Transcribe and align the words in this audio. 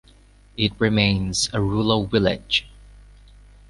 It 0.57 0.71
remains 0.79 1.47
a 1.53 1.61
rural 1.61 2.07
village. 2.07 2.65